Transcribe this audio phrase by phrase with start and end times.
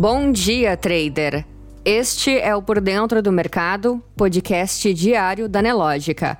[0.00, 1.44] Bom dia, trader!
[1.84, 6.38] Este é o Por Dentro do Mercado, podcast diário da Nelógica.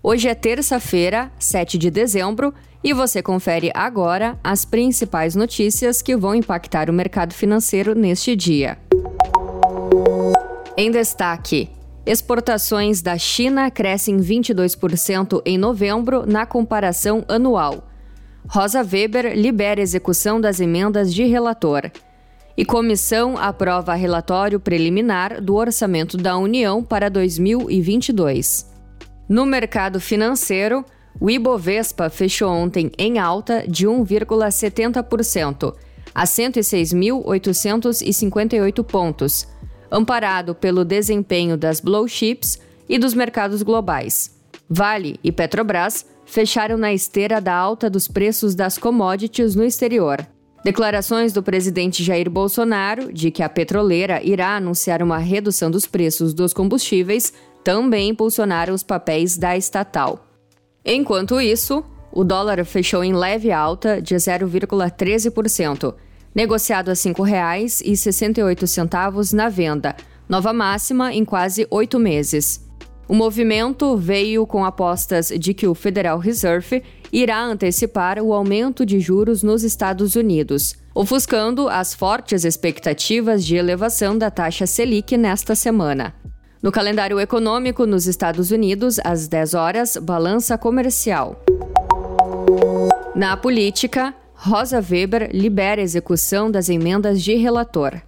[0.00, 2.54] Hoje é terça-feira, 7 de dezembro,
[2.84, 8.78] e você confere agora as principais notícias que vão impactar o mercado financeiro neste dia.
[10.76, 11.68] Em destaque,
[12.06, 17.88] exportações da China crescem 22% em novembro na comparação anual.
[18.46, 21.90] Rosa Weber libera execução das emendas de relator.
[22.60, 28.70] E comissão aprova relatório preliminar do orçamento da União para 2022.
[29.26, 30.84] No mercado financeiro,
[31.18, 35.74] o Ibovespa fechou ontem em alta de 1,70%
[36.14, 39.48] a 106.858 pontos,
[39.90, 44.38] amparado pelo desempenho das blue chips e dos mercados globais.
[44.68, 50.28] Vale e Petrobras fecharam na esteira da alta dos preços das commodities no exterior.
[50.62, 56.34] Declarações do presidente Jair Bolsonaro de que a petroleira irá anunciar uma redução dos preços
[56.34, 57.32] dos combustíveis
[57.64, 60.26] também impulsionaram os papéis da estatal.
[60.84, 65.94] Enquanto isso, o dólar fechou em leve alta de 0,13%,
[66.34, 69.96] negociado a R$ 5,68 na venda,
[70.28, 72.69] nova máxima em quase oito meses.
[73.10, 76.80] O movimento veio com apostas de que o Federal Reserve
[77.12, 84.16] irá antecipar o aumento de juros nos Estados Unidos, ofuscando as fortes expectativas de elevação
[84.16, 86.14] da taxa Selic nesta semana.
[86.62, 91.42] No calendário econômico, nos Estados Unidos, às 10 horas, balança comercial.
[93.16, 98.00] Na política, Rosa Weber libera a execução das emendas de relator.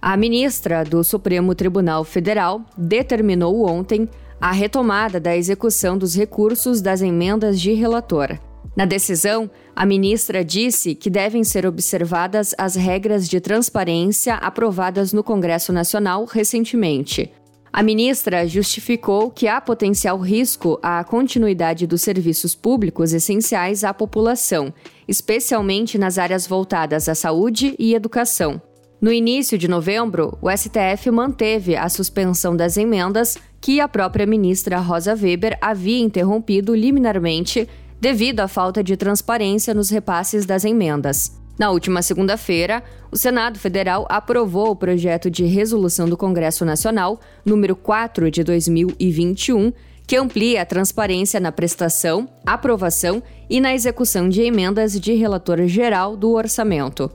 [0.00, 4.08] A ministra do Supremo Tribunal Federal determinou ontem
[4.42, 8.36] a retomada da execução dos recursos das emendas de relator.
[8.76, 15.22] Na decisão, a ministra disse que devem ser observadas as regras de transparência aprovadas no
[15.22, 17.30] Congresso Nacional recentemente.
[17.72, 24.74] A ministra justificou que há potencial risco à continuidade dos serviços públicos essenciais à população,
[25.06, 28.60] especialmente nas áreas voltadas à saúde e educação.
[29.02, 34.78] No início de novembro, o STF manteve a suspensão das emendas que a própria ministra
[34.78, 37.68] Rosa Weber havia interrompido liminarmente
[38.00, 41.36] devido à falta de transparência nos repasses das emendas.
[41.58, 42.80] Na última segunda-feira,
[43.10, 49.72] o Senado Federal aprovou o projeto de resolução do Congresso Nacional, número 4 de 2021,
[50.06, 53.20] que amplia a transparência na prestação, aprovação
[53.50, 57.10] e na execução de emendas de relator geral do orçamento.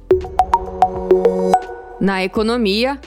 [2.00, 3.00] Na economia,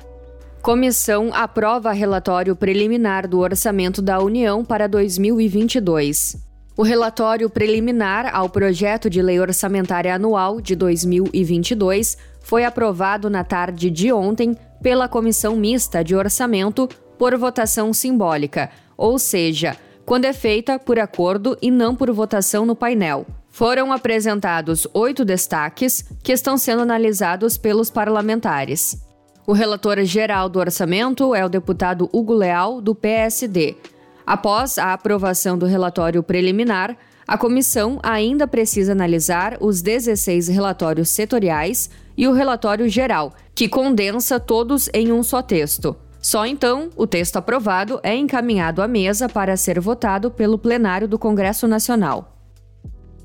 [0.61, 6.37] comissão aprova relatório preliminar do orçamento da União para 2022.
[6.77, 13.91] O relatório preliminar ao projeto de lei orçamentária anual de 2022 foi aprovado na tarde
[13.91, 20.81] de ontem pela Comissão Mista de Orçamento por votação simbólica, ou seja, quando é feita
[20.81, 23.25] por acordo e não por votação no painel.
[23.51, 29.05] Foram apresentados oito destaques que estão sendo analisados pelos parlamentares.
[29.47, 33.77] O relator geral do orçamento é o deputado Hugo Leal, do PSD.
[34.25, 36.97] Após a aprovação do relatório preliminar,
[37.27, 44.39] a comissão ainda precisa analisar os 16 relatórios setoriais e o relatório geral, que condensa
[44.39, 45.97] todos em um só texto.
[46.23, 51.19] Só então, o texto aprovado é encaminhado à mesa para ser votado pelo plenário do
[51.19, 52.40] Congresso Nacional.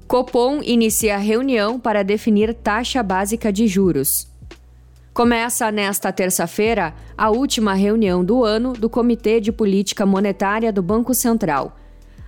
[0.08, 4.28] Copom inicia reunião para definir taxa básica de juros.
[5.16, 11.16] Começa nesta terça-feira a última reunião do ano do Comitê de Política Monetária do Banco
[11.16, 11.76] Central.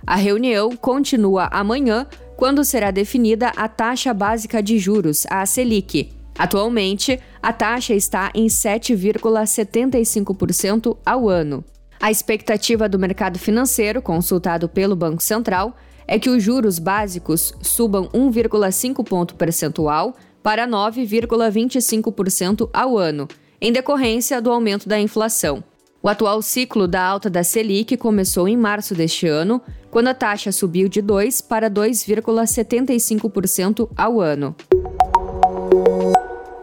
[0.04, 2.04] A reunião continua amanhã,
[2.36, 6.10] quando será definida a taxa básica de juros, a Selic.
[6.36, 11.64] Atualmente, a taxa está em 7,75% ao ano.
[12.00, 15.76] A expectativa do mercado financeiro, consultado pelo Banco Central,
[16.08, 23.28] é que os juros básicos subam 1,5 ponto percentual para 9,25% ao ano,
[23.60, 25.62] em decorrência do aumento da inflação.
[26.02, 29.60] O atual ciclo da alta da Selic começou em março deste ano,
[29.90, 34.56] quando a taxa subiu de 2 para 2,75% ao ano.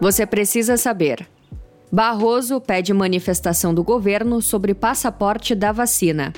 [0.02, 1.28] Você precisa saber.
[1.92, 6.34] Barroso pede manifestação do governo sobre passaporte da vacina.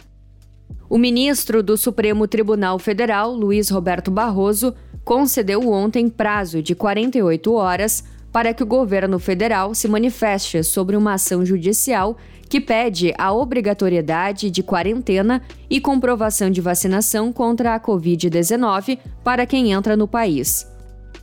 [0.90, 4.74] O ministro do Supremo Tribunal Federal, Luiz Roberto Barroso,
[5.04, 11.16] concedeu ontem prazo de 48 horas para que o governo federal se manifeste sobre uma
[11.16, 12.18] ação judicial
[12.50, 19.74] que pede a obrigatoriedade de quarentena e comprovação de vacinação contra a Covid-19 para quem
[19.74, 20.66] entra no país.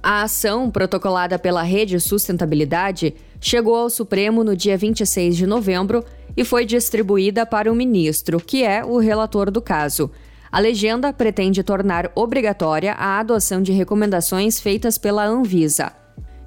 [0.03, 3.15] A ação, protocolada pela Rede Sustentabilidade,
[3.45, 6.03] chegou ao Supremo no dia 26 de novembro
[6.35, 10.11] e foi distribuída para o ministro, que é o relator do caso.
[10.51, 15.93] A legenda pretende tornar obrigatória a adoção de recomendações feitas pela Anvisa.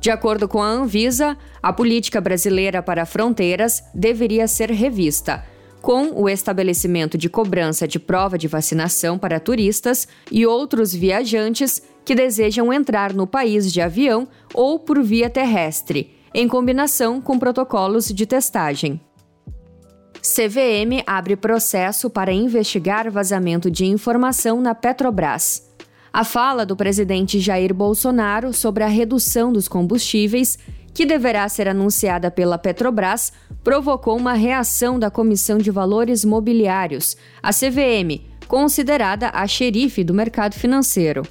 [0.01, 5.45] De acordo com a Anvisa, a política brasileira para fronteiras deveria ser revista,
[5.81, 12.15] com o estabelecimento de cobrança de prova de vacinação para turistas e outros viajantes que
[12.15, 18.25] desejam entrar no país de avião ou por via terrestre, em combinação com protocolos de
[18.25, 19.01] testagem.
[20.21, 25.67] CVM abre processo para investigar vazamento de informação na Petrobras.
[26.11, 30.57] A fala do presidente Jair Bolsonaro sobre a redução dos combustíveis,
[30.93, 33.31] que deverá ser anunciada pela Petrobras,
[33.63, 40.55] provocou uma reação da Comissão de Valores Mobiliários, a CVM, considerada a xerife do mercado
[40.55, 41.21] financeiro.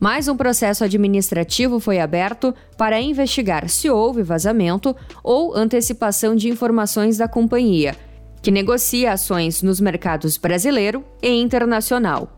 [0.00, 7.18] Mais um processo administrativo foi aberto para investigar se houve vazamento ou antecipação de informações
[7.18, 7.96] da companhia,
[8.40, 12.32] que negocia ações nos mercados brasileiro e internacional.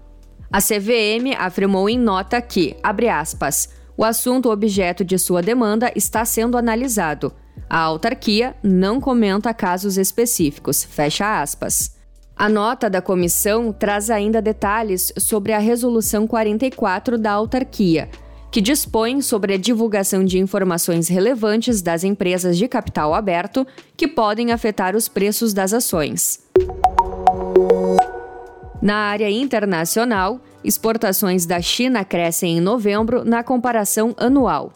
[0.50, 6.24] A CVM afirmou em nota que, abre aspas, o assunto objeto de sua demanda está
[6.24, 7.30] sendo analisado.
[7.68, 11.99] A autarquia não comenta casos específicos, fecha aspas.
[12.40, 18.08] A nota da comissão traz ainda detalhes sobre a Resolução 44 da autarquia,
[18.50, 24.52] que dispõe sobre a divulgação de informações relevantes das empresas de capital aberto que podem
[24.52, 26.40] afetar os preços das ações.
[28.80, 34.72] Na área internacional, exportações da China crescem em novembro na comparação anual.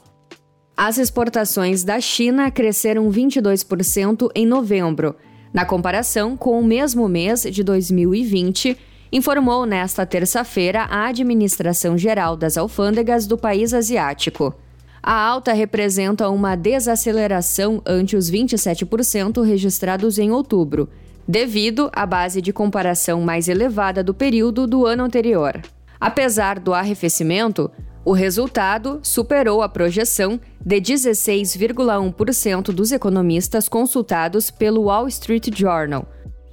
[0.77, 5.17] As exportações da China cresceram 22% em novembro,
[5.55, 8.77] na comparação com o mesmo mês de 2020,
[9.13, 14.53] informou nesta terça-feira a Administração Geral das Alfândegas do país asiático.
[15.01, 20.89] A alta representa uma desaceleração ante os 27% registrados em outubro
[21.27, 25.63] devido à base de comparação mais elevada do período do ano anterior.
[26.01, 27.71] Apesar do arrefecimento,
[28.05, 36.07] o resultado superou a projeção de 16,1% dos economistas consultados pelo Wall Street Journal.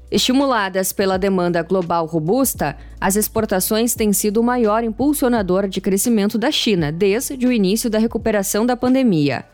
[0.10, 6.52] Estimuladas pela demanda global robusta, as exportações têm sido o maior impulsionador de crescimento da
[6.52, 9.46] China desde o início da recuperação da pandemia.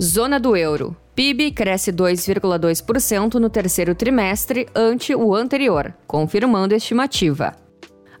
[0.00, 0.96] Zona do euro.
[1.16, 7.67] PIB cresce 2,2% no terceiro trimestre ante o anterior, confirmando a estimativa.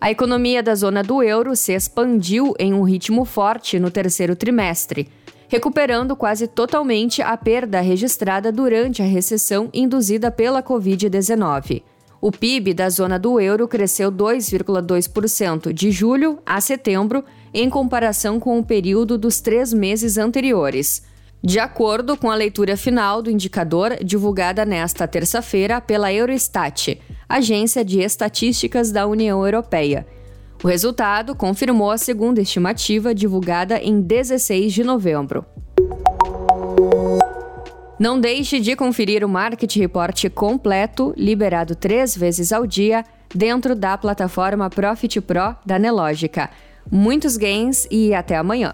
[0.00, 5.08] A economia da zona do euro se expandiu em um ritmo forte no terceiro trimestre,
[5.48, 11.82] recuperando quase totalmente a perda registrada durante a recessão induzida pela Covid-19.
[12.20, 18.56] O PIB da zona do euro cresceu 2,2% de julho a setembro, em comparação com
[18.58, 21.02] o período dos três meses anteriores.
[21.42, 28.00] De acordo com a leitura final do indicador divulgada nesta terça-feira pela Eurostat, agência de
[28.00, 30.06] estatísticas da União Europeia.
[30.62, 35.44] O resultado confirmou a segunda estimativa divulgada em 16 de novembro.
[37.98, 43.04] Não deixe de conferir o Market Report completo, liberado três vezes ao dia,
[43.34, 46.48] dentro da plataforma Profit Pro da Nelogica.
[46.90, 48.72] Muitos gains e até amanhã!